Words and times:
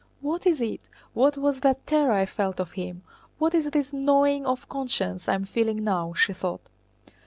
"What 0.19 0.47
is 0.47 0.59
it? 0.61 0.81
What 1.13 1.37
was 1.37 1.59
that 1.59 1.85
terror 1.85 2.11
I 2.13 2.25
felt 2.25 2.59
of 2.59 2.71
him? 2.71 3.03
What 3.37 3.53
is 3.53 3.69
this 3.69 3.93
gnawing 3.93 4.47
of 4.47 4.67
conscience 4.67 5.29
I 5.29 5.35
am 5.35 5.45
feeling 5.45 5.83
now?" 5.83 6.13
she 6.13 6.33
thought. 6.33 6.67